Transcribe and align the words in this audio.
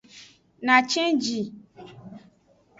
Na 0.65 0.77
cenji. 0.91 1.39